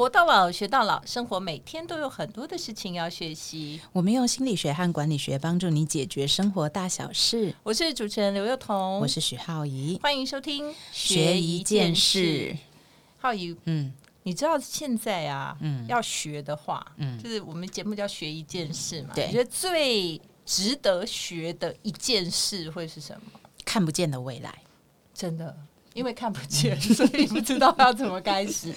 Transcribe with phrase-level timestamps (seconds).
[0.00, 3.78] 活到老，学到老，生活每天都有很多的事情要学习。
[3.92, 7.54] 我们用心理学和管理学帮助你解决生活大小事。
[7.62, 12.56] 我是主持人刘幼彤，我是许浩怡，欢迎收听学一件事。
[13.18, 13.92] 浩怡，嗯
[14.22, 19.10] 你知道现在啊，嗯要学的话，嗯，就是我们节目叫学一件事嘛。
[19.14, 23.38] 对你觉得最值得学的一件事会是什么？
[23.66, 24.62] 看不见的未来。
[25.12, 25.54] 真的，
[25.94, 28.72] 因为看不见， 所以不知道要怎么开始。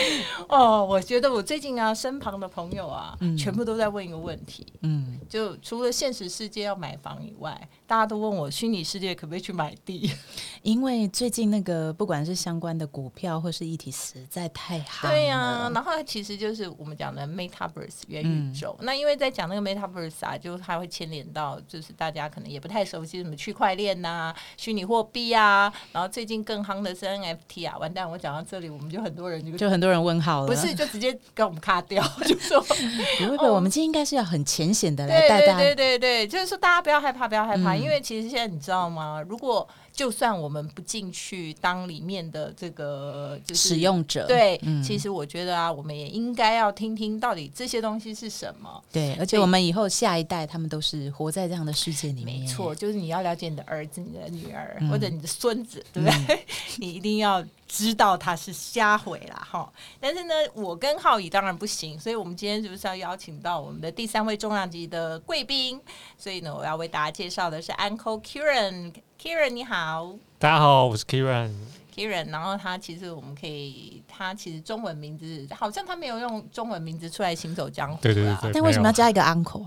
[0.48, 10.10] 哦，我觉得我最近啊，身旁的朋友啊，嗯全部都在问一个问题，嗯，就除了现实世界要买房以外，大家都问我虚拟世界可不可以去买地？
[10.62, 18.76] 因为最近那个不管是相关的股票或是议题实在太好对呀、了然后它其实就是我们讲的 Metaverse 元宇宙。
[18.80, 27.76] 嗯那因为在讲那个 Metaverse 啊，就它会牵连到，就是大家可能也不太熟悉什么区块链呐、虚拟货币啊，然后最近更夯的是 NFT 啊。
[27.78, 30.46] 完蛋，我讲到这里，我们就很多人就就很多人问号了。
[30.46, 35.74] 不是，就直接给我们卡掉， 就说不会不会，我们今天应该是要很浅显的来对对对带大家。
[35.74, 39.22] 对对，就是说大家不要害怕，不要害怕，嗯因为其实现在你知道吗？
[39.28, 39.66] 如果
[39.98, 48.80] 就算我们不进去当里面的这个就是使用者对，嗯其实我觉得啊，我们也应该要听听到底这些东西是什么。
[48.92, 52.38] 对，而且我们以后下一代他们都是活在这样的世界里面。
[52.42, 56.46] 没错，，就是你要了解你的儿子、你的女儿、嗯或者你的孙子，对不对？
[56.78, 59.68] 你一定要知道他是瞎毁了，哈。
[59.98, 65.80] 但是呢，我跟浩宇当然不行，所以我们今天就是要邀请到我们的第三位重量级的贵宾。
[66.16, 68.92] 所以呢，我要为大家介绍的是 Uncle Kieran。
[69.20, 71.50] Kieran 你好大家好，我是 Kieran。
[71.92, 72.30] ，Kieran。
[72.30, 78.00] 然后他其实我们可以，他其实中文名字好像他没有用中文名字出来行走江湖啦。
[78.00, 78.92] 对对对对，但为什么要？
[78.92, 79.66] 加一个 uncle？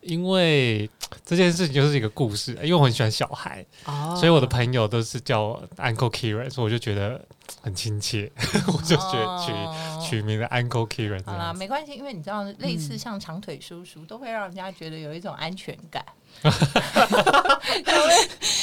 [0.00, 0.88] 因为
[1.24, 7.20] 这件事情就是一个故事，因为我很喜欢小孩，哦所以我的朋友都是叫我 Uncle Kieran，所以我就觉得
[7.62, 8.30] 很亲切，
[8.68, 9.74] 我就觉得取、哦
[10.08, 10.86] 取名的 Uncle
[11.24, 16.04] 好啦，没关系，因为你知道，类似像长腿叔叔，都会让人家觉得有一种安全感。
[16.42, 16.50] 可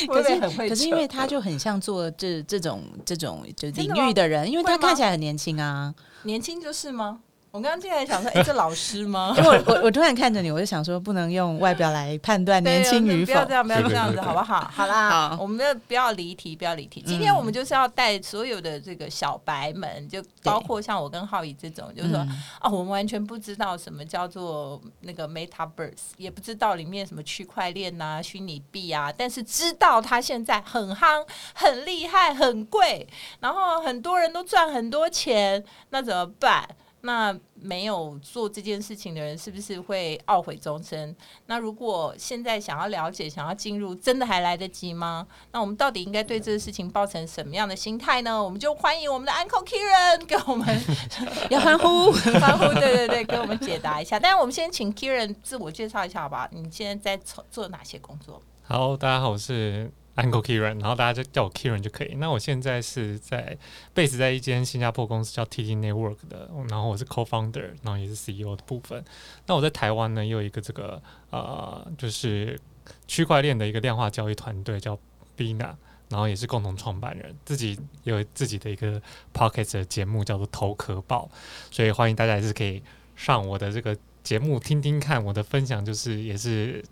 [0.07, 0.39] 可是
[0.69, 5.93] 可是因为他就很像做这这种这种就领域的人，因为他看起来很年轻啊。
[6.23, 7.19] 年轻就是吗？
[7.51, 9.33] 我刚刚进来想说， 哎、这老师吗？
[9.37, 13.53] 因为我我我突然看着你，我就想说，不能用外表来判断年轻与否不要这。
[13.53, 14.71] 样，不要这样子，好不好？
[14.73, 17.03] 好啦，好我们的不要离题，不要离题。
[17.05, 33.05] 今天我们就是要带所有的这个小白们，就包括像我跟浩宇这种，就是说，嗯哦，我们完全不知道什么叫做那个 Metaverse，也不知道里面什么区块链呐、虚拟币啊，但是知道它现在很夯、很厉害、很贵，
[33.41, 36.65] 然后很多人都赚很多钱，那怎么办？
[37.01, 41.15] 那没有做这件事情的人，是不是会懊悔终身？
[41.47, 45.25] 那如果现在想要了解、想要进入，真的还来得及吗？
[45.51, 48.43] 那我们到底应该对这个事情抱成什么样的心态呢？
[48.43, 50.67] 我们就欢迎我们的 Uncle Kieran 给我们
[51.49, 52.11] 要欢呼。
[52.39, 54.19] 欢呼，对对对，给我们解答一下。
[54.19, 56.47] 但是我们先请 Kieran 自我介绍一下好吧？
[56.51, 58.41] 你现在在做做哪些工作？
[58.63, 62.15] 好，大家好，我是 Uncle Kieran，然后大家就叫我 Kieran 就可以。
[62.15, 63.57] 那我现在是在
[63.95, 69.03] base 在一间新加坡公司叫 TT Network 的，然后我是 co-founder，然后也是 CEO 的部分。
[69.47, 72.59] 那我在台湾呢，也有一个这个呃，就是
[73.07, 74.97] 区块链的一个量化交易团队叫
[75.37, 75.75] Bina。
[76.09, 79.01] 然后也是共同创办人，自己有自己的一个
[79.33, 81.31] Pocket 的节目叫做头壳报，
[81.71, 82.83] 所以欢迎大家也是可以
[83.15, 86.83] 上我的这个节目听听看我的分享，就是也是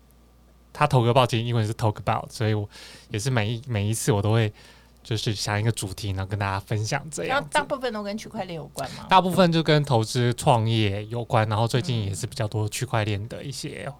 [0.72, 2.68] 他投个报其实英文是 talk about，所以我
[3.10, 4.52] 也是每一每一次我都会
[5.02, 7.64] 就是想一个主题，然后跟大家分享这样然后大。
[7.64, 9.06] 部分都跟区块链有关吗？
[9.08, 13.90] 大部分就跟投资创业有关，然后最近也是比较多区块链的一些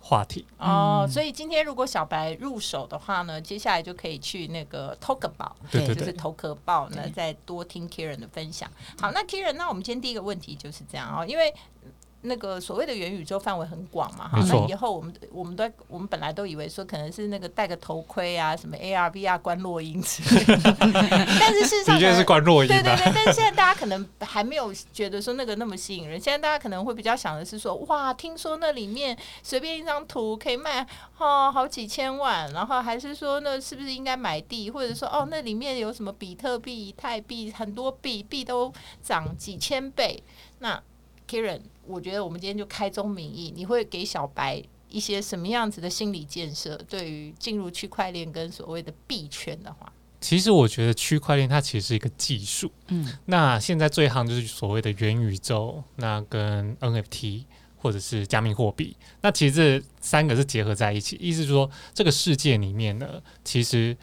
[0.00, 0.46] 话题。
[0.58, 8.70] 哦，嗯所以今天如果小白入手的话呢，接下来就可以去那个 Talk About，对对对，就是头壳报呢对，再多听 Kieran 的分享。
[9.00, 11.52] 好，那 Kieran，那我们今天第一个问题就是这样哦，因为。
[12.26, 20.56] 那个所谓的元宇宙范围很广嘛，哈，那以后我们我们都我们本来都以为说可能是那个戴个头盔啊，什么 AR、VR 关落音之类的，
[21.40, 22.74] 但是事实上的确是关若音的。
[22.74, 30.86] 对对对，但是现在大家可能还没有觉得说那个那么吸引人，现在大家可能会比较想的是说，哇，听说那里面随便一张图可以卖
[31.18, 40.22] 哦好几千万，然后还是说那是不是应该买地，或者说哦那里面有什么比特币、以太币，很多币币都涨几千倍。
[40.58, 40.82] 那
[41.28, 46.76] Kieran，我觉得我们今天就开宗明义，你会给小白一些什么样子的心理建设？
[46.88, 57.44] 对于进入区块链跟所谓的币圈的话，其实我觉得区块链它其实是一个技术，嗯那现在最行就是所谓的元宇宙，那跟 NFT
[57.76, 63.96] 或者是加密货币，那其实这三个是结合在一起，意思是说这个世界里面呢，其实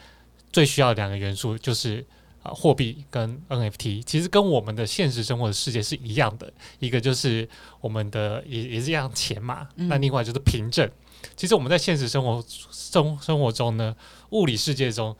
[0.52, 2.06] 最需要两个元素就是
[2.44, 7.48] 呃货币跟 NFT，其实跟我们的现实生活的世界是一样的，一个就是
[7.81, 10.90] 我们的也也是一样钱嘛，嗯那另外就是凭证。
[11.36, 13.95] 其实我们在现实生活生生活中呢，
[14.31, 15.16] 物理世界中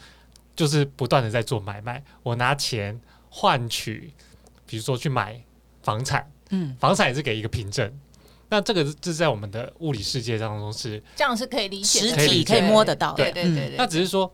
[0.56, 3.00] 就是不断的在做买卖，我拿钱
[3.30, 4.12] 换取，
[4.68, 5.42] 比如说去买
[5.82, 7.92] 房产，嗯，房产也是给一个凭证。
[8.50, 14.32] 那这个这在我们的物理世界当中是这样是可以理解的，实体可以摸得到的，对对对，那只是说，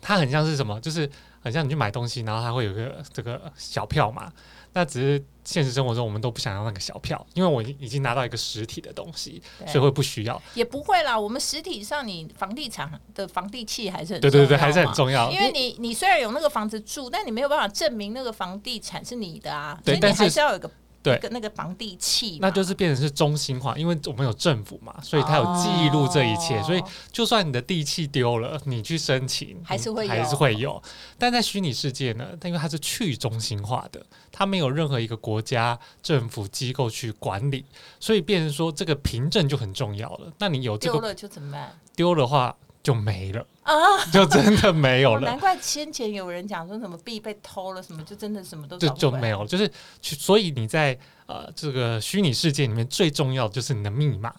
[0.00, 0.80] 它很像是什么？
[0.80, 1.08] 就是
[1.40, 4.32] 很像你去买东西，然后它会有个这个小票嘛。
[4.74, 10.40] 那只是现实生活中我们都不想要那个小票，因为我已经拿到一个实体的东西，所以会不需要。
[10.54, 11.18] 也不会啦。
[11.18, 15.30] 我们实体上，你房地产的房地契还是很对对对，还是很重要。
[15.32, 20.70] 因为你你虽然有那个房子住，但你没有办法证明那个房地产是你的啊，所以你还是要有个
[21.08, 21.16] 对。
[21.16, 26.62] 一个那个房地契，那就是变成是中心化，因为我们有政府嘛，所以它有记录这一切，哦。
[26.64, 30.82] 所以就算你的地契丢了，你去申请还是会有还是会有。
[31.18, 37.64] 但在虚拟世界呢，它因为它是去中心化的，它没有任何一个国家政府机构去管理，
[37.98, 40.32] 所以变成说这个凭证就很重要了。
[40.38, 41.78] 那你有这个丢了就怎么办？
[41.96, 43.74] 丢的话，就没了，啊？
[44.12, 45.28] 就真的没有哦了。
[45.28, 49.70] 难怪先前有人讲说什么币被偷了，什么就真的什么都就就没有了，就是
[50.00, 54.32] 去，所以你在呃这个虚拟世界里面最重要的就是你的密码，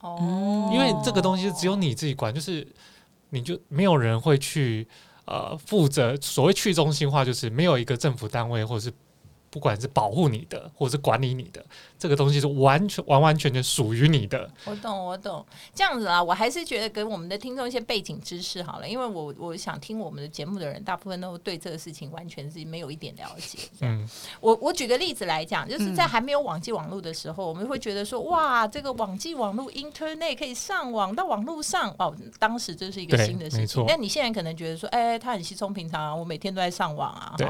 [0.00, 2.66] 哦，因为这个东西只有你自己管，就是
[3.30, 4.88] 你就没有人会去
[5.26, 8.92] 呃负责所谓去中心化，就是没有一个政府单位或者是
[9.52, 11.62] 不管是保护你的或者是管理你的
[11.98, 14.50] 这个东西是完全完完全全属于你的。
[14.64, 15.44] 我懂，我懂，
[15.74, 23.58] 这样子啊，我还是觉得给我们的听众一些背景知识好了，因为我我想听我们的节目的人，大部分都对这个事情完全是没有一点了解。
[23.80, 24.08] 嗯，
[24.40, 33.84] 我我举个例子来讲，就是在还没有网际网络的时候，我们会觉得说，哇，这个网际网络 Internet 可以上网到网络上哦，当时这是一个新的事情没错。
[33.86, 37.34] 但你现在可能觉得说，哎，它很稀松平常啊，我每天都在上网啊。
[37.36, 37.46] 对，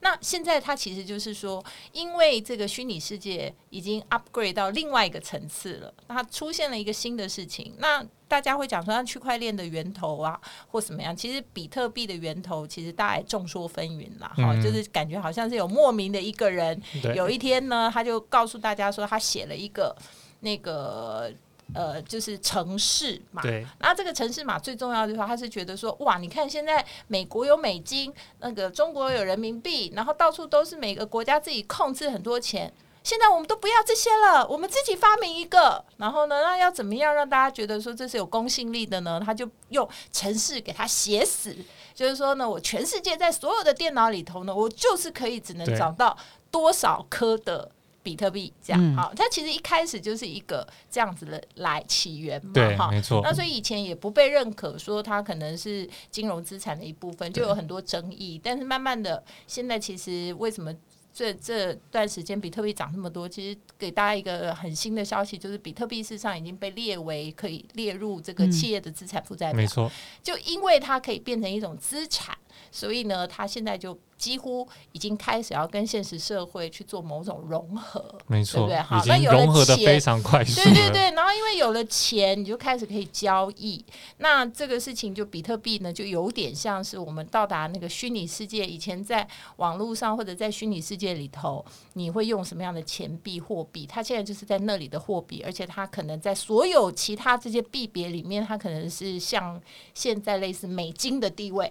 [0.00, 8.04] 那现在它其实就是说，因为这个虚拟世界已经 upgrade 到另外一个层次了，那它出现了一个新的事情，那。
[8.30, 11.16] 大家会讲说，那区块链的源头啊，或怎么样？
[11.16, 14.32] 其实比特币的源头，其实大家众说纷纭啦。
[14.36, 16.80] 哈、嗯就是感觉好像是有莫名的一个人，
[17.16, 19.92] 有一天呢，他就告诉大家说，他写了一个
[20.38, 21.32] 那个
[21.74, 23.42] 呃，就是城市嘛。
[23.42, 32.72] 对那这个城市嘛最重要的话，他是觉得说，哇，你看现在美国有美金，那个中国有人民币，然后到处都是每个国家自己控制很多钱。
[33.02, 35.82] 现在我们都不要这些了，我们自己发明一个。
[35.96, 39.20] 然后呢，那要怎么样让大家觉得说这是有公信力的呢？
[39.24, 41.56] 他就用城市给他写死，
[41.94, 46.14] 就是说呢，我全世界在所有的电脑里头呢，我就是可以只能找到
[46.50, 47.70] 多少颗的
[48.02, 48.80] 比特币这样。
[48.82, 52.90] 嗯好，它其实一开始就是一个这样子的来起源嘛，哈。
[52.90, 58.40] 没错那，所以以前也不被认可，说它可能是金融资产的一部分，就有很多争议。
[58.42, 60.74] 但是慢慢的，现在其实为什么
[61.12, 63.28] 这这段时间比特币涨那么多？
[63.28, 69.66] 其实给大家一个很新的消息，就是比特币事实上已经被列为可以列入这个嗯企业的资产负债表没。
[69.66, 69.90] 错，
[70.22, 72.36] 就因为它可以变成一种资产，
[72.70, 78.18] 所以呢，他现在就几乎已经开始要跟现实社会去做某种融合。
[78.26, 80.62] 没错，对好已经那有了融合的钱非常快速。
[80.62, 83.84] 对对对，然后因为有了钱，你就开始可以交易。
[84.18, 88.66] 那这个事情就比特币呢，就有点像是我们到达那个虚拟世界。
[88.66, 89.26] 以前在
[89.56, 91.64] 网络上或者在虚拟世界里头，
[91.94, 93.86] 你会用什么样的钱币、货币？
[93.86, 99.60] 它现在就是在那里的货币，而且它可能在所有其他这些币别里面，它可能是像
[99.94, 101.70] 现在类似美金的地位，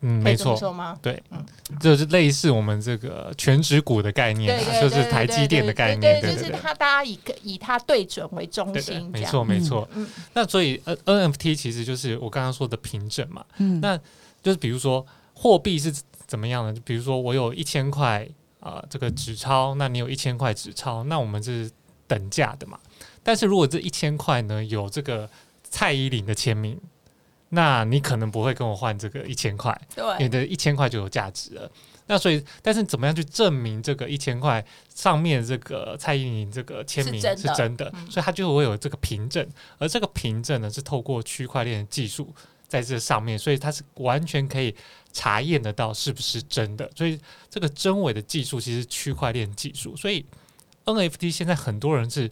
[0.00, 0.98] 嗯，没错，说吗？
[1.00, 1.22] 对，
[1.80, 10.06] 就是类似我们这个全指股的概念啊，对对对，就是台积电的概念，对，就是它，大家以以它对准为中心，没错没错嗯。
[10.34, 13.98] 那所以 N NFT 其实就是我刚刚说的凭证嘛，嗯那
[14.42, 15.90] 就是比如说货币是
[16.26, 16.72] 怎么样的？
[16.72, 18.28] 就比如说我有一千块
[18.60, 21.70] 啊，这个纸钞，那你有一千块纸钞，那我们是
[22.06, 22.78] 等价的嘛。
[23.22, 25.28] 但是如果这一千块呢有这个
[25.62, 26.78] 蔡依林的签名，
[27.50, 29.78] 那你可能不会跟我换这个一千块，
[30.18, 31.70] 你对的一千块就有价值了。
[32.06, 37.92] 那所以，但是怎么样去证明这个一千块上面这个蔡依林这个签名是真的真的？
[37.94, 39.46] 嗯所以它就会有这个凭证，
[39.78, 42.34] 而这个凭证呢是透过区块链技术
[42.66, 44.74] 在这上面，所以它是完全可以
[45.12, 46.90] 查验得到是不是真的。
[46.96, 47.16] 所以
[47.48, 50.26] 这个真伪的技术其实区块链技术，所以
[50.86, 52.28] NFT 现在很多人是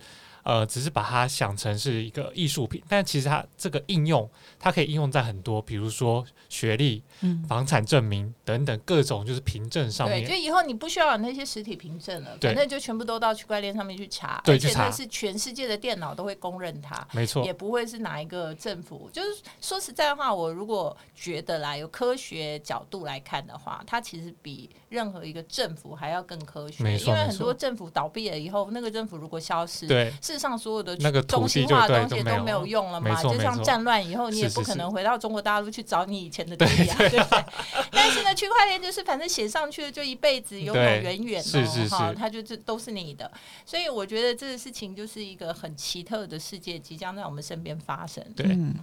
[0.49, 4.27] 呃，只是把它想成是一个艺术品，但其实它这个应用，
[4.59, 10.39] 它可以应用在很多，比如说学历、嗯，房产证明等等各种就是凭证上对，就。
[10.39, 17.07] 以后你不需要有那些实体凭证了，反正就全部都到区块链上面去查，对而且它是全世界的电脑都会公认它。
[17.13, 37.45] 没错也，不会是哪一个政府，就是说实在话，我如果觉得啦，有科学角度来看的话，它其实比任何一个政府还要更科学，因为很多政府倒闭了以后，那个政府如果消失，对事实上所有的那个土中心化的东西都没有用了嘛，就像战乱以后，你也不可能回到中国大陆去找你以前的地啊，对不对？
[37.91, 43.31] 但是呢，区块链就是反正写上去了就一辈子永永对远远是是是它就这都是你的，
[43.67, 48.25] 所以我觉得这个事情就是一个很奇特的世界即将在我们身边发生。
[48.37, 48.47] 对。
[48.47, 48.75] 嗯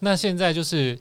[0.00, 0.98] 那现在就是，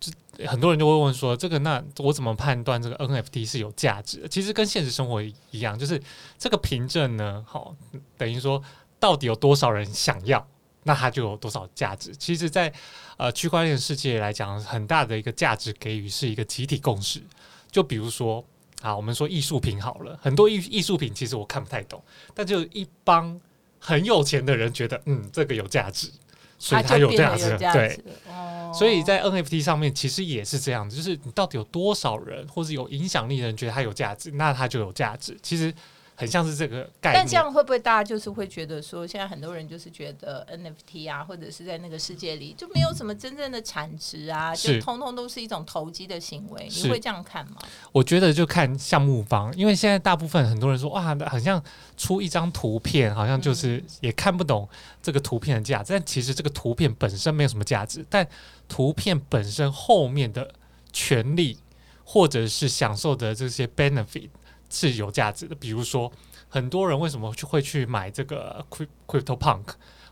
[0.00, 0.10] 就
[0.46, 4.28] 很多人就会问说，这个那我怎么判断这个 NFT 是有价值的？
[4.28, 6.00] 其实跟现实生活一样，就是
[6.38, 7.74] 这个凭证呢，好，
[8.16, 8.62] 等于说
[9.00, 10.46] 到底有多少人想要，
[10.84, 12.14] 那它就有多少价值。
[12.16, 12.72] 其实在，
[13.16, 17.22] 呃区块链世界来讲，很大的一个价值给予是一个集体共识。
[17.70, 18.44] 就比如说
[18.82, 22.02] 啊，我们说艺术品好了，很多艺艺术品其实我看不太懂，
[22.34, 23.38] 但就一帮
[23.78, 26.10] 很有钱的人觉得，嗯，这个有价值，
[26.58, 28.00] 所以它有价值，对。
[28.28, 35.34] 哦所以在 NFT 上面其实也是这样子，就是你到底有多少人或是有影响力的人觉得它有价值，那它就有价值。
[35.42, 35.72] 其实
[36.18, 37.36] 很像是这个概念但这。
[37.36, 47.58] 样会不会大家就是会觉得说，现在很多人就是觉得 NFT 啊，或者是在那个世界里就没有什么真正的产值啊，就通通都是一种投机的行为，你会这样看吗？
[47.92, 51.62] 我觉得就看项目方，因为现在大部分很多人说哇，好像
[51.96, 54.68] 出一张图片，好像就是也看不懂
[55.00, 58.26] 这个图片的价值，但其实这个图片本身没有什么价值，但
[58.66, 60.52] 图片本身后面的
[60.92, 61.56] 权利
[62.02, 64.28] 或者是享受的这些 benefit
[64.68, 65.54] 是有价值的。
[65.54, 66.10] 比如说，
[66.48, 69.64] 很多人为什么去会去买这个 Cryp- Crypto Punk？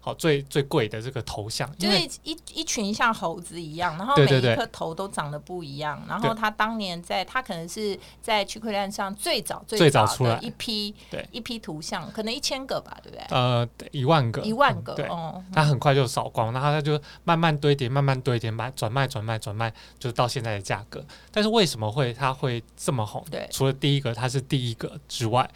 [0.06, 6.00] 好，最最贵的这个头像，因就是一一群像猴子一样，然后每一颗头都长得不一样。
[6.08, 13.26] 然后他当年在，他可能是在区块链上最早最早出来一批对一批图像，可能一千个吧，对不对？
[13.30, 21.04] 呃一万个，一万个哦，它很快就扫光，然后他就慢慢堆叠，慢慢堆叠，卖转卖转卖转卖，就是到现在的价格。
[21.32, 23.24] 但是为什么会它会这么红？
[23.28, 25.50] 对除了第一个它是第一个之外，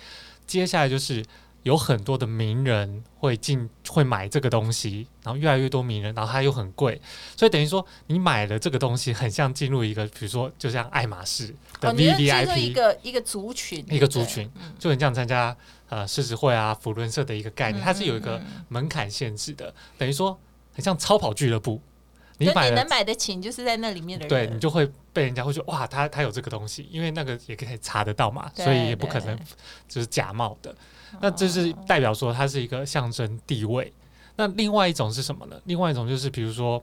[0.45, 1.25] 接下来就是
[1.63, 7.01] 有很多的名人会进会买这个东西，然后越来越多名人，然后它又很贵，
[7.37, 14.73] 所以等于说你买了这个东西，很像进入一个，比如说就像爱马仕的 V 进 V 入 I 一个一个族群，一个族群嗯。
[14.79, 15.55] 就很像参加
[15.89, 20.39] 呃狮子会啊、福伦社的一个概念，它是有一个门槛限制的，等于说
[20.73, 21.81] 很像超跑俱乐部。
[22.41, 29.39] 你就你买能买得起，你就是在那里面的人，对你就会被人家会说哇，他他有这个东西，因为那个也可以查得到嘛，所以也不可能
[29.89, 30.75] 就是假冒的。
[31.21, 33.93] 那这是哦代表说它是一个象征地位。
[34.37, 35.57] 那另外一种是什么呢？
[35.65, 36.83] 另外一种就是比如说。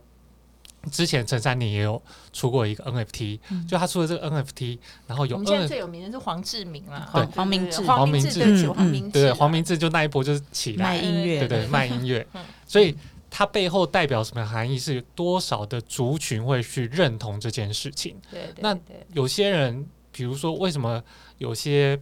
[0.92, 12.96] 之前陈珊妮也有出过一个 NFT，、就他出了这个 NFT，然后有我们现在 N 最有名的是黄志明啦，对对黄明志黄明志黄明志啦，对黄明志就那一波就是起来卖音乐对对，对卖音乐 嗯，所以
[13.30, 14.78] 它背后代表什么含义？
[14.78, 18.16] 是多少的族群会去认同这件事情？
[18.32, 18.78] 对对那
[19.14, 21.04] 有些人，比如说为什么
[21.38, 22.00] 有些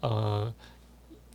[0.00, 0.52] 呃，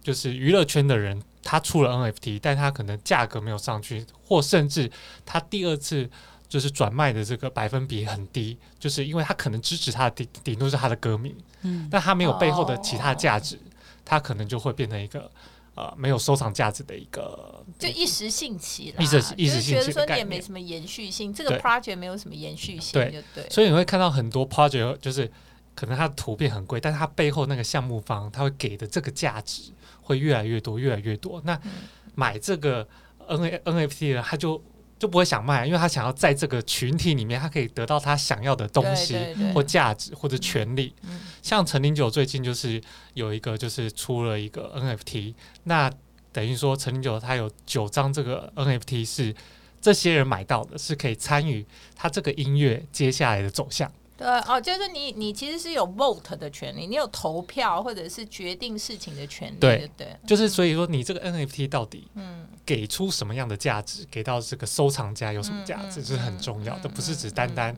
[0.02, 4.92] 就是娱乐圈的人，他出了 NFT，但他可能价格没有上去，或甚至
[5.26, 6.10] 他第二次。
[6.48, 13.60] 就是转卖的这个百分比很低，就是因为他可能支持他的顶顶多是他的歌迷，嗯，但他没有背后的其他哦价值，
[14.06, 15.30] 他可能就会变成一个
[15.74, 23.50] 呃没有收藏价值的一个就一时兴起啦，一时一时就是觉得兴起的说你也没什么延续性，这个 project 没有什么延续性，对就对。
[23.50, 25.30] 所以你会看到很多 project，就是
[25.76, 31.42] 可能它的图片很贵，但是它背后那个项目方他会给的这个价值会越来越多，越来越多。
[31.44, 31.72] 那嗯
[32.16, 32.88] 买这个
[33.28, 34.64] N A NFT 的人，他就
[34.98, 39.18] 就不会想卖，因为他想要在这个群体里面，他可以得到他想要的东西
[39.54, 40.96] 或价值或者权利。
[41.04, 42.82] 嗯像陈零九最近就是
[43.14, 45.92] 有一个就是出了一个 NFT，那
[46.36, 49.34] 等于说陈零九他有九张这个 NFT 是
[49.80, 51.66] 这些人买到的，是可以参与
[51.96, 53.90] 他这个音乐接下来的走向。
[54.18, 60.18] 对哦，就是你你其实是有 vote 的权利，你有投票或者是决定事情的权利，对对？
[60.28, 67.74] 就是所以说，你这个 NFT 到底嗯，给出什么样的价值，给到这个收藏家有什么价值，是很重要的，嗯不是只单单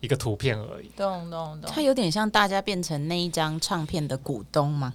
[0.00, 0.88] 一个图片而已。
[0.96, 1.80] 懂懂懂它。
[1.80, 4.94] 有点像大家变成那一张唱片的股东嘛。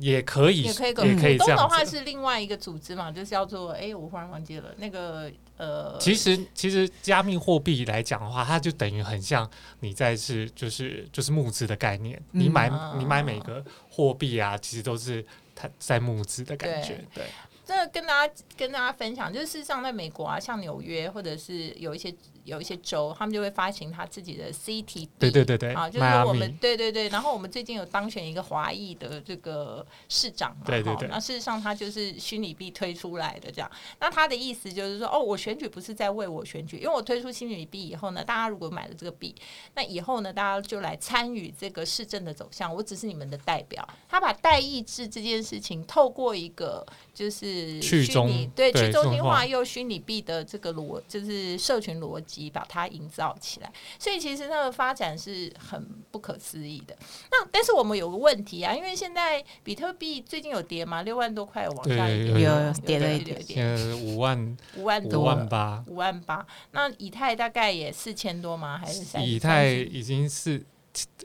[0.00, 1.74] 也可以，也可以也可以股东的这样子。
[1.76, 9.48] 话是另外一个组织嘛，就是叫做哎，我忽然忘记了那个呃，其实，其实加密货币来讲的话，它就等于很像
[9.80, 12.20] 你在是就是就是募资的概念。
[12.32, 17.04] 你买嗯你买每个货币啊，其实都是它在募资的感觉。
[17.14, 17.26] 对，
[17.66, 22.14] 真的跟大家跟大家分享，就是事实上在美国啊，像纽约或者是有一些
[22.50, 39.34] 有一些州，他们就会发行他自己的 CT，对对对对，啊，就是我们对对对，然后我们最近有当选一个华裔的这个市长嘛，对对对，那事实上他就是虚拟币推出来的这样，那他的意思就是说，哦，我选举不是在为我选举，因为我推出虚拟币以后呢，大家如果买了这个币，
[39.74, 49.44] 那以后呢，大家就来参与这个市政的走向，我只是你们的代表，他把代议制这件事情透过一个就是虚拟对去中心化。
[49.50, 53.72] 又虚拟币的这个逻，就是社群逻辑，把它营造起来。
[53.98, 56.96] 所以其实那个发展是很不可思议的。
[57.30, 66.46] 那但是我们有个问题啊，因为现在比特币最近有跌吗，六万多块往下一点，有跌了一点，现在五万五万多万八五万八。
[66.70, 68.78] 那以太大概也四千多吗？
[68.78, 70.64] 还是以太已经是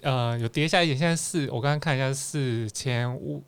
[0.02, 3.44] 呃有跌下一点，现在四我刚刚看一下四千五。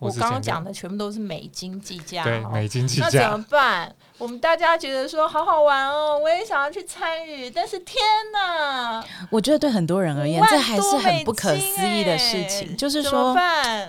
[0.00, 3.04] 我刚刚讲的全部都是美金计价，对，美金计价。
[3.04, 3.94] 那怎么办？
[4.16, 8.02] 我们大家觉得说好好玩哦，我也想要去参与，但是天
[8.32, 9.04] 哪！
[9.30, 12.76] 我觉得对很多人而言，这还是很不可思议的事情。
[12.76, 13.36] 就是说，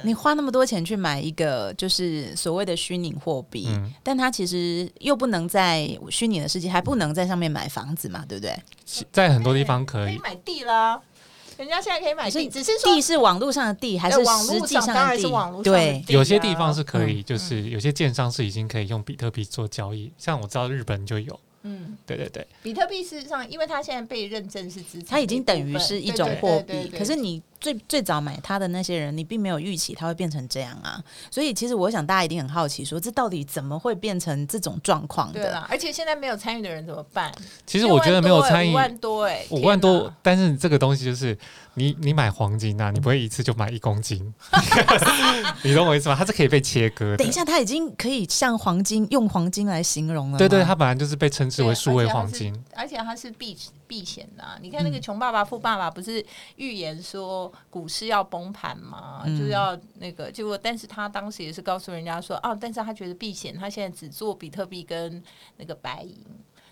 [0.03, 3.69] 你花那么多钱去买一个就是所谓的虚拟货币，
[4.03, 8.57] 但它其实又不能在虚拟的世界，还不能在上面买房子嘛，对不对？
[9.11, 11.01] 在很多地方可以买地了。
[11.61, 15.63] 人家现在可以买地，只是说地是网络上的地，还是实际上的地？
[15.63, 21.39] 对，有些地方是可以，就是有些建商是已经可以用比特币做交易，像我知道日本就有。
[21.63, 26.91] 嗯，对对对，比特币事实上，因为它现在被认证是资产，它已经等于是一种货币。
[26.97, 30.99] 可是你最最早买它的那些人，你并没有预期它会变成这样啊。
[31.29, 35.59] 所以其实我想大家一定很好奇，说这到底怎么会变成这种状况的？
[35.69, 37.31] 而且现在没有参与的人怎么办？
[37.67, 41.37] 其实我觉得没有参与五万多哎，五万多，但是这个东西就是
[41.75, 44.33] 你你买黄金啊，你不会一次就买一公斤，
[45.63, 46.15] 你懂我意思吗？
[46.17, 47.15] 它是可以被切割。
[47.17, 50.37] 等一下，它已经可以像黄金用黄金来形容了。
[50.39, 51.51] 对对，它本来就是被称。
[51.51, 54.57] 之为数位黄金，而且它是避避险的。
[54.61, 56.25] 你看那个穷爸爸富爸爸不是
[56.55, 59.21] 预言说股市要崩盘吗？
[59.37, 65.21] 就要那个结果，但是他当时也是告诉人家说，啊，但是他觉得避险，他现在只做比特币跟
[65.57, 66.23] 那个白银。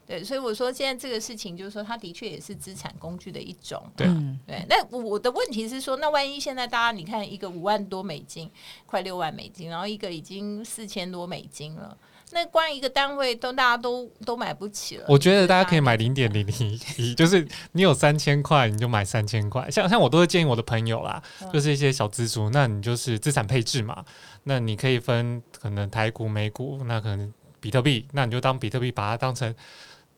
[0.09, 3.79] 对，所以我说现在这个事情就是说，它的确也是资产工具的一种。
[3.95, 4.07] 对
[4.47, 8.49] 对，那我的问题是说，那万一现在大家你看一个五万多美金，
[8.87, 11.95] 快六万美金，然后一个已经四千多美金了。
[12.31, 15.05] 那光一个单位都大家都都买不起了。
[15.07, 19.69] 我觉得大家可以买零点零零一，就是你有三千块，你就买三千块。
[19.69, 21.21] 像像我都会建议我的朋友啦，
[21.53, 24.03] 就是一些小资族，那你就是资产配置嘛。
[24.45, 29.53] 那你可以分可能台股、美股，那可能比特币，那你就当比特币把它当成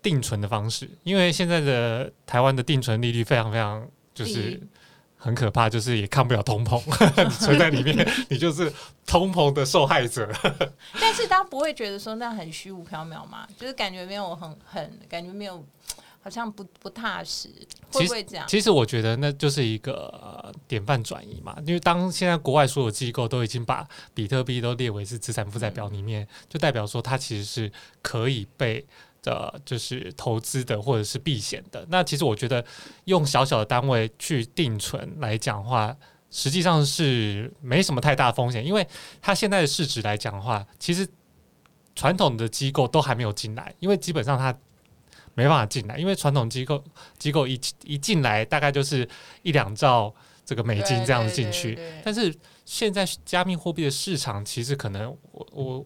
[0.01, 4.61] 定存的方式，因为现在的台湾的定存利率非常非常就是。
[5.23, 6.81] 很可怕，就是也看不了通膨，
[7.45, 7.95] 存在里面，
[8.27, 8.73] 你就是
[9.05, 10.27] 通膨的受害者。
[10.99, 13.47] 但是大家不会觉得说那很虚无缥缈嘛？
[13.55, 15.63] 就是感觉没有很很感觉没有，
[16.23, 17.47] 好像不不踏实，
[17.91, 18.47] 会不会这样？
[18.47, 21.55] 其实我觉得那就是一个典范转移嘛。
[21.67, 28.83] 因为当现在国外所有机构都已经把比特币都列为是资产负债表里面，就代表说它其实是可以被。
[29.21, 32.63] 的就是投资的或者是避险的，那其实我觉得
[33.05, 35.95] 用小小的单位去定存来讲话，
[36.31, 38.88] 实际上是没什么太大风险，因为
[39.21, 41.07] 它现在的市值来讲的话，其实
[41.95, 44.57] 传统的机构都还没有进来，因为基本上它
[45.36, 46.84] 没办法进来，因为传统机构
[47.19, 49.07] 机构一一进来大概就是
[49.43, 52.34] 一两兆这个美金这样子进去，但是
[52.65, 55.86] 现在加密货币的市场其实可能我我。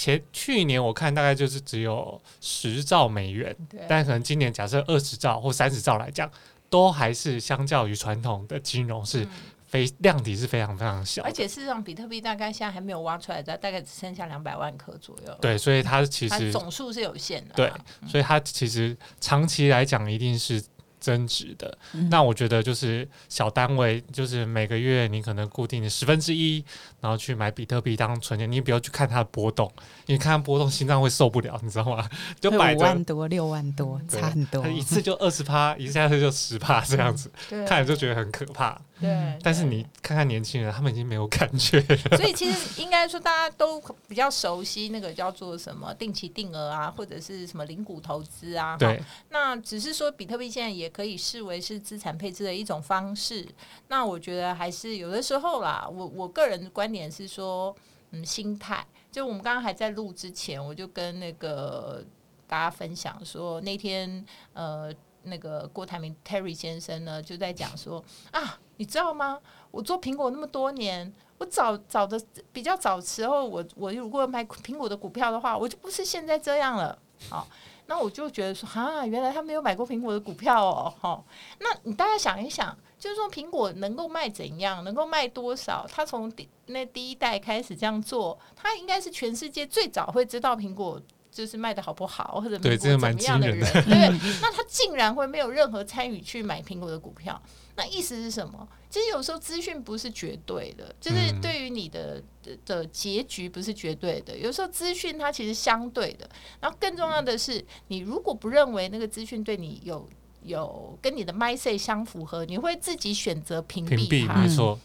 [0.00, 3.56] 前去年我看大概就是只有十兆美元，
[3.88, 6.30] 但可能今年假设二十兆或三十兆来讲，
[6.70, 9.26] 都还是相较于传统的金融是
[9.66, 11.20] 非量体是非常非常小。
[11.24, 15.36] 而且事实上，比特币大概现在还没有挖出来的，大概只剩下两百万颗左右。
[15.40, 17.54] 对，所以它其实总数是有限的。
[17.56, 17.72] 对，
[18.06, 20.62] 所以它其实长期来讲一定是。
[21.00, 21.76] 增值的，
[22.10, 26.64] 那我觉得就是小单位，就是每个月你可能固定的十分之一，
[27.00, 29.72] 然后去买比特币当存钱，你不要去看它的波动，
[30.06, 32.08] 你看它波动心脏会受不了，你知道吗？
[32.40, 37.30] 就买五万多、六万多，差很多，一次就二十趴，一下子就十趴这样子，
[37.66, 38.80] 看着就觉得很可怕。
[39.00, 41.96] 对，但是你看看年轻人，他们已经没有感觉了。
[42.18, 48.76] 所以其实应该说，大家都比较熟悉那个叫做什么定期定额啊，或者是什么零股投资啊。
[48.76, 49.00] 对。
[49.30, 53.46] 那只是说，比特币现在也可以视为是资产配置的一种方式。
[53.86, 57.74] 那我觉得还是有的时候啦，我我个人的观点是说，
[58.10, 58.84] 嗯，心态。
[59.12, 62.04] 就我们刚刚还在录之前，我就跟那个
[62.46, 64.92] 大家分享说，那天呃。
[65.24, 69.38] 那个郭台铭 Terry 先生呢，就在讲说啊，你知道吗？
[69.70, 72.18] 我做苹果那么多年，我早早的
[72.52, 76.98] 比较早时候，我我如果买苹果的股票的话，我就不是现在这样了。
[77.28, 77.46] 好，
[77.86, 80.94] 那我就觉得说，啊，原来他没有买过苹果的股票哦。
[81.00, 81.24] 好，
[81.58, 85.86] 那你大家想一想，就是说苹果能够卖怎样，能够卖多少？
[85.90, 91.00] 他从第那第一代开始这样做，他应该是全世界最早会知道苹果。
[91.38, 94.08] 就是卖的好不好，或者对怎么样的人，对，
[94.42, 97.40] 那他竟然会没有任何参与去买苹果的股票，
[97.76, 98.66] 那意思是什么？
[98.90, 102.20] 其实有时候资讯不是绝对的，就是对于你的
[102.66, 104.36] 的结局不是绝对的。
[104.36, 110.08] 有时候资讯它其实相对的，然后更重要的是，你如果不认为那个资讯对你有
[110.42, 114.42] 有跟你的 my say 相符合，你会自己选择屏蔽它。
[114.42, 114.76] 没错。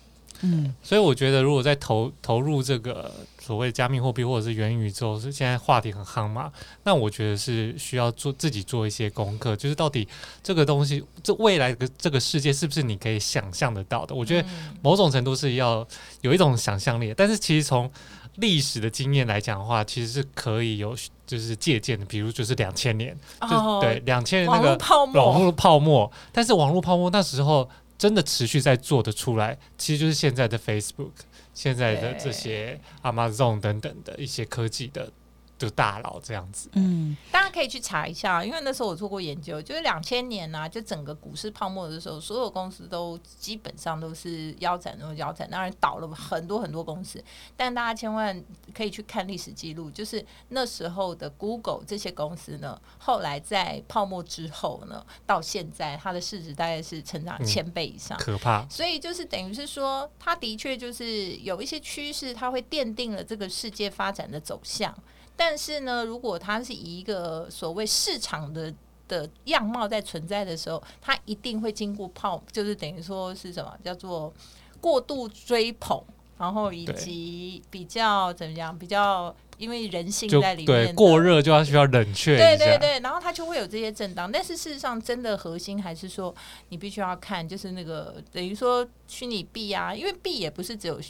[0.46, 6.52] 嗯，所以我觉得，如果在投投入这个所谓加密货币或者是元宇宙，是现在话题很夯嘛？
[6.84, 10.06] 那我觉得是需要做自己做一些功课，就是到底
[10.44, 14.14] 这个东西，这未来的这个世界是不是你可以想象得到的？
[14.14, 14.46] 我觉得
[14.82, 15.88] 某种程度是要
[16.20, 17.90] 有一种想象力，但是其实从
[18.36, 20.94] 历史的经验来讲的话，其实是可以有
[21.26, 23.18] 就是借鉴的，比如就是两千年，
[23.50, 24.78] 就对两千年那个
[25.14, 27.70] 网络泡沫，但是网络泡沫那时候。
[27.98, 31.12] 真的持续在做的出来，其实就是现在的 Facebook，
[31.54, 35.12] 现在的这些 Amazon 等等的一些科技的。
[35.64, 47.24] 就大佬这样子，嗯，大家可以去查一下，因为那时候我做过研究，就是两千年呐，就整个股市泡沫的时候，所有公司都基本上都是腰斩，都腰斩，当然倒了很多很多公司，
[47.56, 58.68] 但大家千万可以去看历史记录，就是那时候的 Google 这些公司呢，后来在泡沫之后呢，到现在它的市值大概是成长千倍以上，可怕。
[58.68, 64.94] 所以就是等于是说，它的确就是有一些趋势，它会奠定了这个世界发展的走向。
[65.36, 68.74] 但是呢，如果它是以一个所谓市场的
[69.08, 74.32] 的样貌在存在的时候，它一定会经过泡，就是等于说是什么叫做
[74.80, 76.02] 过度追捧，
[76.38, 84.32] 然后以及比较怎么样，比较因为人性在里面，过热就要需要冷却，对对对，然后它就会有这些震荡。
[84.32, 86.34] 但是事实上，真的核心还是说，
[86.70, 91.02] 你必须要看，就是那个等于说虚拟币啊，因为币也不是只有。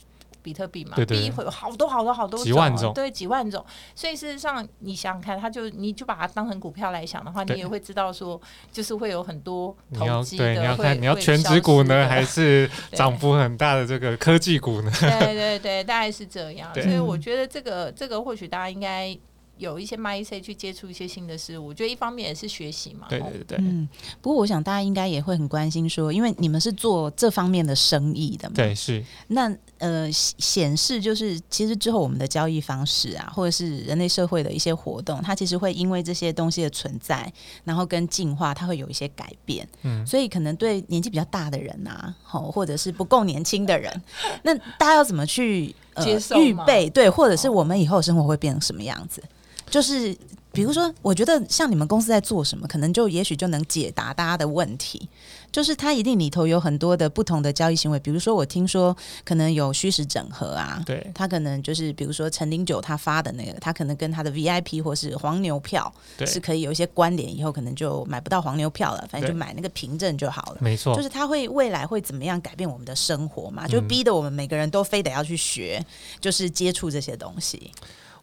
[0.44, 2.44] 比特币嘛，币会有好多好多好多
[2.76, 3.66] 种，对，几万种。
[3.96, 8.40] 所以事实上，你想想看，它就你就把它当成股票来想的话，你也会知道说，
[8.72, 10.54] 就是会有很多投机的。
[10.54, 14.92] 你要看你要全职股呢，还是 涨幅很大的这个科技股呢？
[15.00, 16.72] 对对对，大概是这样。
[16.74, 19.18] 所以我觉得这个这个或许大家应该。
[19.63, 23.08] 有一些 m y c 去接触一些新的事物，我觉得一方面也是学习嘛。
[23.10, 23.58] 对对对。
[23.60, 23.88] 嗯，
[24.21, 28.56] 不过我想大家应该也会很关心，说因为你们是做这方面的生意的嘛。
[28.56, 29.04] 对，是。
[29.28, 37.32] 那呃，显示就是其实之后我们的交易方式啊，或者是人类社会的一些活动，它其实会因为这些东西的存在，
[37.63, 39.67] 然后跟进化，它会有一些改变。
[39.84, 40.06] 嗯。
[40.06, 44.02] 所以可能对年纪比较大的人啊，好，或者是不够年轻的人，
[44.43, 46.89] 那大家要怎么去接受、预备？
[46.89, 49.21] 对，或者是我们以后生活会变成什么样子？
[49.69, 50.15] 就是，
[50.52, 55.10] 比如说，我觉得像你们公司在做什么，可能就也许就能解答大家的问题。
[55.52, 65.93] 就是它一定里头有很多的不同的交易行为，比如说我听说可能有虚实整合啊，对，他可能就是比如说陈林九他发的那个，他可能跟他的 VIP 或是黄牛票
[66.26, 70.58] 是可以有一些关联，以后可能就买不到黄牛票了，反正就买那个凭证就好了。
[70.60, 73.67] 没错，就是他会未来会怎么样改变我们的生活嘛？
[73.67, 75.86] 就逼得我们每个人都非得要去学，
[76.19, 77.69] 就是接触这些东西。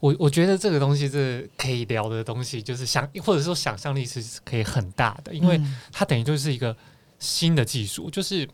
[0.01, 5.61] 我我觉得这个东西是可以聊的东西，就是想或者说想象力是可以很大的，因为
[5.93, 6.75] 它等于就是一个
[7.19, 8.49] 新的技术，就是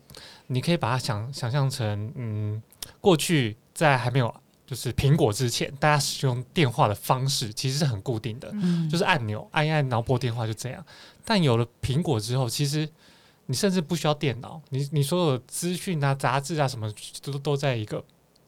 [0.47, 2.61] 你可以把它想想象成，嗯，
[2.99, 4.33] 过去在还没有
[4.65, 8.53] 就是苹果之前，大家使用电话的方式其实是很固定的，
[8.91, 10.85] 就是按钮按一按，然后拨电话就这样。
[11.23, 12.87] 但有了苹果之后，其实
[13.45, 18.03] 你甚至不需要电脑，你你所有资讯啊、杂志啊什么都都在一个。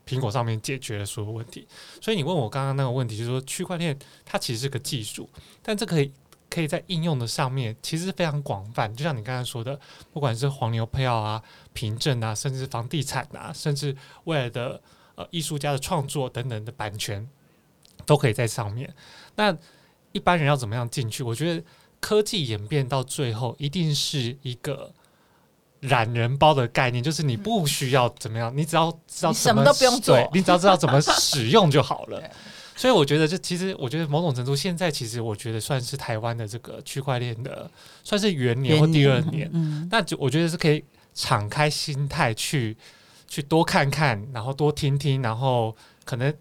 [0.10, 1.68] 苹果上面解决了所有问题，
[2.02, 3.96] 所以你问我刚刚那个问题，就是说区块链
[4.26, 5.30] 它其实是个技术，
[5.62, 6.12] 但这可以
[6.50, 8.92] 可以在应用的上面其实非常广泛。
[8.96, 9.80] 就像你刚才说的，
[10.12, 11.44] 不管是黄牛票啊、
[11.74, 14.82] 凭证啊，甚至房地产啊，甚至未来的
[15.14, 17.30] 呃艺术家的创作等等的版权，
[18.08, 18.92] 都可以在上面。
[19.36, 19.56] 那
[20.12, 21.22] 一般人要怎么样进去？
[21.22, 21.64] 我觉得
[22.00, 24.92] 科技演变到最后，一定是一个。
[25.82, 32.22] 懒人包的概念就是你不需要怎么样，你只要知道什么都不用做，你只要知道怎么 使用就好了。
[32.76, 37.70] 所以我觉得，这其实我觉得某种程度，现在其实我觉得算是台湾的这个区块链的
[38.06, 39.52] 算是元年或第二年。
[39.92, 42.78] 那就我觉得是可以敞开心态去
[43.28, 46.34] 去多看看，然后多听听，然后可能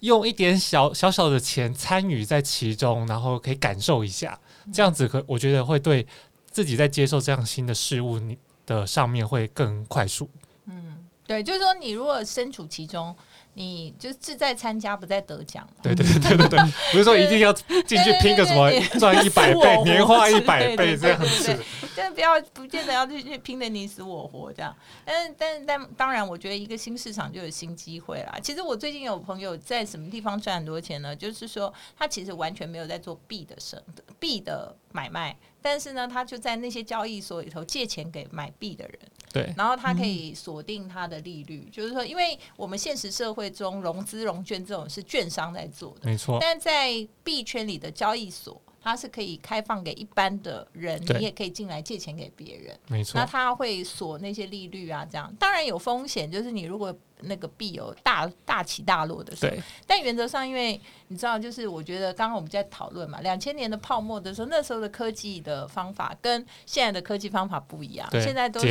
[0.00, 4.38] 用一点小小小的钱参与在其中，然后可以感受一下，
[4.72, 6.06] 这样子可我觉得会对
[6.50, 8.36] 自己在接受这样新的事物你。
[8.68, 10.28] 的上面会更快速。
[10.66, 13.14] 嗯对就是说你如果身处其中
[13.58, 15.68] 你就志在参加，不在得奖。
[15.82, 16.58] 对对对对对，
[16.92, 21.58] 不是说一定要进去拼个什么赚一百倍、年化一百倍这样子。
[21.96, 24.72] 但不要不见得要去去拼的你死我活这样。
[25.04, 28.38] 但是但是但当然，我觉得一个新市场就有新机会啦。
[28.40, 31.16] 其实我最近有朋友在什么地方赚很多钱呢？
[31.16, 33.82] 就是说他其实完全没有在做币的生
[34.20, 38.98] 币的买卖，但是呢，他就在那些交易所里头借钱给买币的人。
[39.32, 46.38] 对，然后它可以锁定它的利率，就是说，因为我们现实社会中融资融券这种是券商在做的，没错。
[46.40, 53.20] 但在币圈里的交易所，它是可以开放给一般的人，你也可以进来借钱给别人，没错。
[53.20, 56.96] 那它会锁那些利率啊，这样当然有风险，就是你如果。
[57.22, 68.68] 那个币有大大起大落的时候，但原则上，因为你知道，就是我觉得刚刚我们在讨论嘛，两千年的泡沫的时候，那时候的科技的方法跟现在的科技方法不一样，现在都是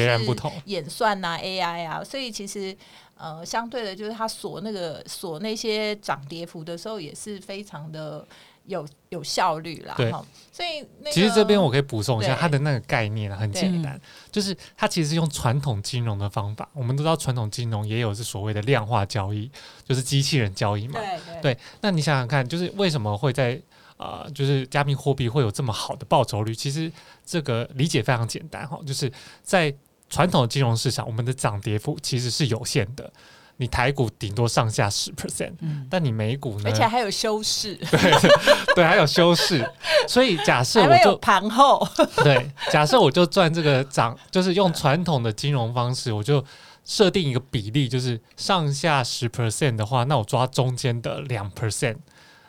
[0.66, 2.76] 演算呐 AI 啊，所以其实
[3.16, 8.28] 呃，相对的，就是它锁那个锁那些涨跌幅的时候，也是非常的。
[8.68, 10.12] 有有效率啦，对，
[10.52, 14.00] 所以其实这边我可以补充一下，它的那个概念很简单，
[14.30, 16.70] 就是它其实是用传统金融的方法。
[16.74, 19.50] 我们都知道传统金融也有是所谓的量化交易，
[19.86, 21.00] 就是机器人交易嘛。
[21.42, 23.60] 对，那你想想看，就是为什么会在
[23.96, 26.54] 啊，就是加密货币会有这么好的报酬率？
[26.54, 26.92] 其实
[27.26, 29.12] 这个理解非常简单哈，就是
[29.44, 29.74] 在
[30.10, 33.12] 传统金融市场，我们的涨跌幅其实是有限的。
[33.60, 35.52] 你台股顶多上下十 percent，
[35.90, 36.64] 但你美股呢？
[36.66, 38.12] 而且还有修饰， 对
[38.76, 39.68] 对，还有修饰。
[40.08, 41.86] 所以假设我就盘后，
[42.24, 46.44] 对，假设我就赚这个涨，就是用传统的金融方式，我就
[46.86, 51.98] 设定一个比例，就是上下十 percent 的话，那我抓中间的两 percent。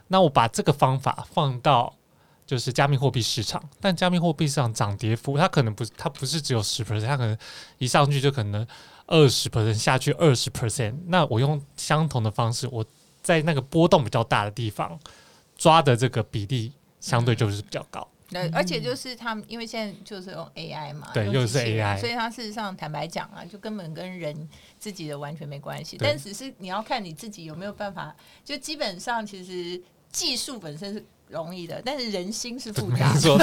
[0.08, 1.94] 那我把这个方法放到
[2.46, 7.36] 就是加密货币市场，但加密货币市场涨跌幅，它可能不，它不是只有十 percent，它可能
[7.78, 8.66] 一上去就可能。
[9.08, 12.84] 二十 percent 下去二十 percent，那我用相同的方式，我
[13.22, 14.98] 在那个波动比较大的地方
[15.56, 18.06] 抓的这个比例相对就是比较高。
[18.30, 25.96] 对，而且就是他们，因为现在就是用 AI 嘛，对，又是 AI，所以它事实上坦白讲啊，就根本跟人自己的完全没关系。
[25.98, 31.04] 但只是你要看你自己有没有办法，就基本上其实技术本身是。
[31.30, 33.14] 容易的，但是人心是复杂。
[33.18, 33.38] 说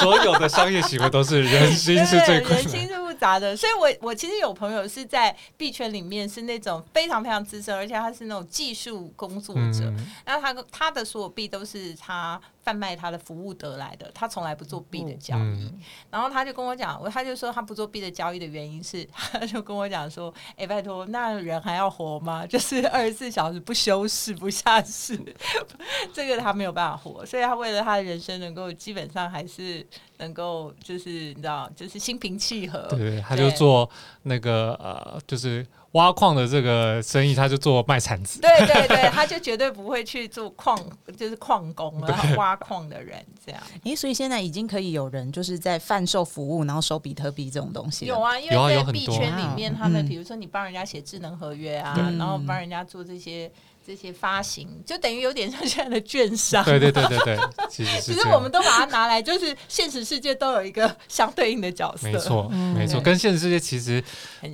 [0.00, 9.90] 所有的商业行为都是人心是最 人心是复杂的，所以我我其实有朋友是在币圈里面是那种非常非常资深，而且他是那种技术工作者，
[10.26, 12.38] 那他他的所有币都是他。
[12.64, 15.72] 贩卖他的服务得来的，他从来不做币的交易。
[16.10, 22.46] 然后他就跟我讲，我他就说他不做币的交易的原因是，他就跟我讲说：“哎，拜托，那人还要活吗？
[22.48, 25.18] 就是二十四小时不休息不下市，
[26.12, 27.24] 这个他没有办法活。
[27.26, 32.86] 所以他为了他的人生能够基本上还是能够，就是你知道，就是心平气和。
[32.88, 33.88] 对，他就做
[34.22, 35.66] 那个呃，就是。
[35.94, 38.40] 挖矿的这个生意，他就做卖铲子。
[38.40, 40.78] 对对对，他就绝对不会去做矿，
[41.16, 43.60] 就是矿工然后挖矿的人这样。
[43.84, 48.06] 诶，所以现在已经可以有人就是在贩售服务，然后收比特币这种东西。
[48.06, 53.50] 有啊，因为在币圈里面，他们比如说你帮人家写智能合约啊，然后帮人家做这些。
[53.86, 64.02] 这些发行就等于有点像现在的券商，对对对对对，其实其实 我们都把它拿来，就是现实世界都有一个相对应的角色，没错没错，跟现实世界其实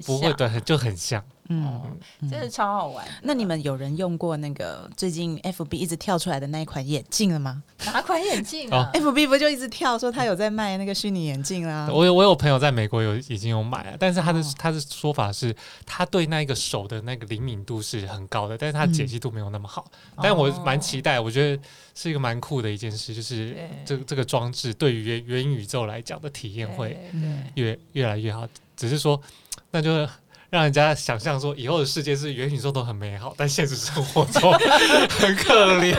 [0.04, 1.22] 不会对，就很像。
[1.52, 1.98] 嗯，
[2.30, 3.04] 真的超好玩。
[3.22, 7.60] 那你们有人用过那个最近 FB 一直跳出来的那一款眼镜了吗？
[7.86, 11.88] 哪款眼镜啊？FB 不就一直跳说他有在卖那个虚拟眼镜啊？
[11.92, 15.52] 我有我有朋友在美国有已经有买了，但是他的他的说法是，
[15.84, 19.90] 他对那个手的那个灵敏度是很高的，但是他解析度没有那么好。
[20.22, 21.60] 但我蛮期待，我觉得
[21.96, 26.96] 是一个蛮酷的一件事，就是这这个装置对于元元宇宙来讲的体验会
[27.54, 28.46] 越越来越好。
[28.76, 29.20] 只是说，
[29.72, 30.08] 那就。
[30.50, 34.52] 让人家想象说以后的世界是元宇宙都很美好，但现实生活中
[35.08, 35.94] 很可怜。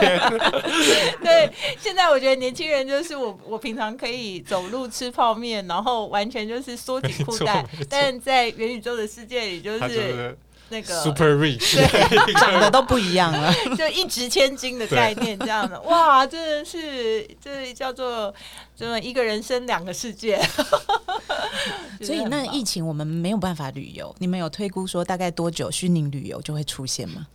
[1.23, 10.37] 对，现在我觉得年轻人就是我，我平常可以走路吃泡面，然后完全就是缩紧裤带，但在元宇宙的世界里就是。
[10.71, 18.33] 那个 super rich，对 长得都不一样了， 就一值千金的概念这样的，哇，真的是这叫做
[18.75, 20.41] 这么一个人生两个世界。
[22.01, 27.27] 所以那疫情我们没有办法旅游，你们有推估说大概多久虚拟旅游就会出现吗？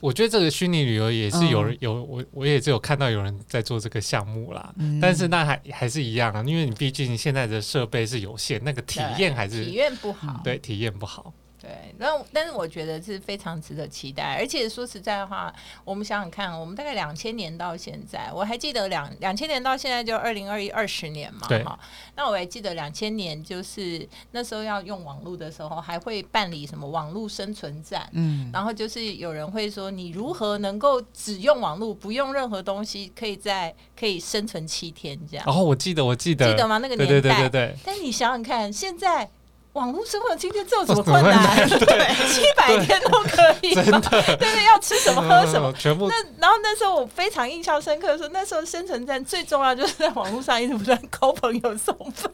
[0.00, 11.32] 我觉得这个虚拟旅游也是有人有我我也只有看到有人在做这个项目啦，但是那还还是一样啊，因为你毕竟现在的设备是有限，那个体验还是体验不好，对，体验不好。
[11.62, 21.78] 对，那但是我觉得是非常值得期待，而且说实在的话，我们想想看，我们大概两千年到现在，我还记得两两千年到现在就二零二一二十年嘛，哈。
[22.16, 35.46] 那我还记得两千年就是那时候要用网络的时候，还会办理什么网络生存战，嗯，然后就是有人会说你如何能够只用网络不用任何东西，可以在可以生存七天这样。
[35.46, 36.78] 哦，我记得，我记得，记得吗？
[36.78, 37.76] 那个年代，对对对对。
[37.84, 39.30] 但你想想看，现在。
[39.72, 41.56] 网络生活今天这有什么困难？
[41.68, 43.74] 对，七百天都可以。
[43.74, 46.08] 真的，对对，要吃什么喝什么，全部。
[46.08, 52.30] 那然后那时候我非常印象深刻，说那时候生存战最重要就是在网络上一直不断抠朋友送饭。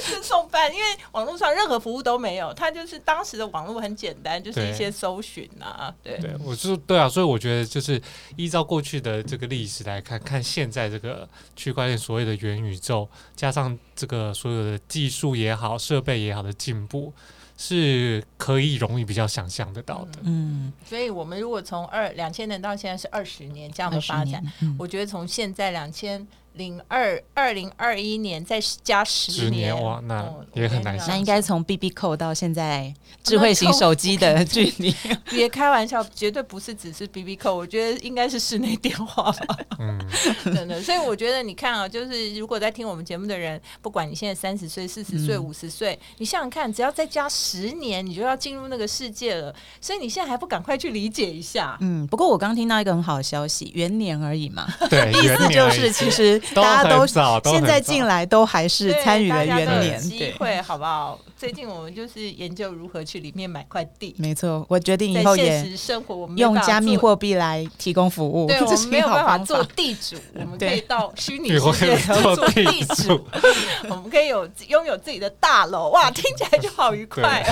[0.00, 5.92] 是 送饭，因为网络上任何服务都没有，它就是当时的网络很简单，就是一些搜寻啊。
[6.02, 8.00] 对，对我就对啊，所以我觉得就是
[8.36, 17.12] 依照过去的这个历史来看，看现在这个区块链所谓的元宇宙，加上这个所有的技术也好、设备也好的进步，
[17.56, 20.20] 是可以容易比较想象得到的。
[20.22, 24.42] 嗯，所以我们如果从二两千年到现在是二十年这样的发展，
[24.78, 26.26] 我觉得从现在两千。
[26.56, 30.96] 零二二零二一年再加十年哇，那也很难。
[31.06, 32.92] 那应该从 B B 扣到现在
[33.22, 34.94] 智慧型手机的距离，
[35.30, 39.34] 别开玩笑，绝对不是只是 B B 扣，我觉得应该是室内电话。
[39.78, 39.98] 嗯，
[40.54, 40.82] 真的。
[40.82, 49.54] 所以我觉得你看啊，就是如果在听我们节目的人，不管你现在三十岁、四十岁、五十岁，你想想看，只要再加十年，你就要进入那个世界了。
[49.80, 51.76] 所以你现在还不赶快去理解一下？
[51.80, 52.06] 嗯。
[52.06, 54.66] 不过我刚听到一个很好的消息，元年而已嘛。
[54.88, 56.40] 对， 意思就是其实。
[56.54, 61.18] 大家都现在进来都还是参与了元年，机会好不好？
[61.36, 64.14] 最近我们就是研究如何去里面买块地。
[64.18, 68.46] 没错，我决定以后也生活我们用加密货币来提供服务。
[68.46, 73.22] 对，我们没有办法做地主，我们 可以到虚拟世界做地主。
[73.90, 77.44] 我们可以有拥有自己的大楼，哇，听起来就好愉快。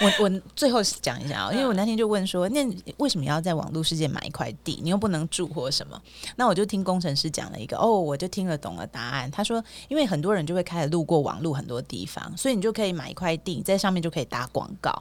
[0.00, 4.80] 我我最后讲一下啊，因为我那天就问说，那为什么要在网络世界买一块地？
[4.82, 6.00] 你又不能住或什么？
[6.36, 9.30] 那我就听工程师讲了一个，哦，我就听得懂了答案。
[9.30, 12.32] 他说，因为很多人就会开始路过网络很多地方。
[12.36, 14.92] 所以你就可以买一块地，在上面就可以打广告。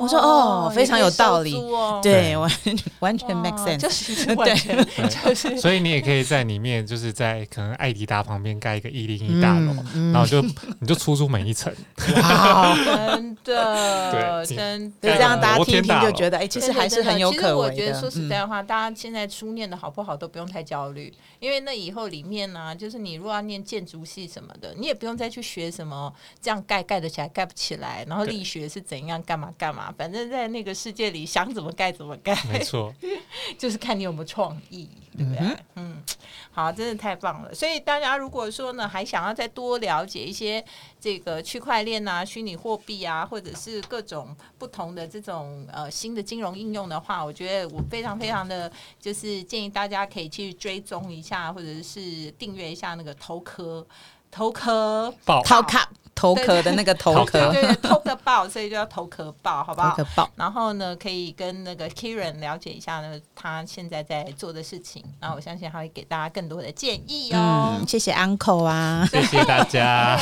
[0.00, 1.54] 我说哦，非常有道理，
[2.02, 2.50] 对，完
[3.00, 4.76] 完全 make sense，就是完全
[5.08, 5.58] 就是。
[5.58, 9.74] 所以你也可以在里面，就是在可能艾迪达旁边盖一个一零一大楼，
[10.12, 10.40] 然后就
[10.78, 11.72] 你就出租每一层。
[11.96, 17.70] 真的，对，真就这样大家听听就觉得，哎，其实还是很有可为的。
[17.70, 26.12] 我觉得说实在话，大家现在书念的好不好都不用太焦虑，因为那以后里面呢，就是你如果要念建筑系什么的，你也不用再去学什么
[26.42, 26.80] 这样盖。
[26.90, 32.92] 盖得起来，盖不起来，然后力学是怎样，干嘛干嘛，反正在那个世界里想怎么盖怎么盖，没错，
[33.56, 35.56] 就是看你有没有创意，对不对？
[35.76, 36.02] 嗯，
[36.50, 37.54] 好，真的太棒了。
[37.54, 40.64] 所以大家如果说呢，还想要再多了解一些
[40.98, 53.86] 这个区块链啊、虚拟货币啊，或者是各种不同的这种呃新的金融应用的话，我觉得我非常非常的就是建议大家可以去追踪一下，或者是订阅一下那个头壳
[54.30, 55.88] 头壳报头卡。
[56.20, 59.88] 头壳的那个头壳，对对，头壳爆，所以就叫头壳爆，好不好？
[59.90, 60.30] 头壳爆。
[60.36, 65.02] 然后呢，可以跟那个 Kieran 了解一下呢，他现在在做的事情。
[65.18, 67.80] 然后我相信他会给大家更多的建议哦。
[67.88, 70.18] 谢谢 Uncle 啊，谢谢大家。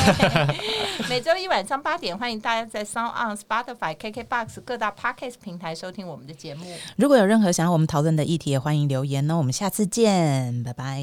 [1.11, 6.65] 每周一晚上八点，欢迎大家在 Sound on Spotify、KKBox 各大 Podcast 平台收听我们的节目。
[6.97, 9.37] 如果有任何想要我们讨论的议题，也欢迎留言哦。
[9.37, 11.03] 我们下次见，拜拜。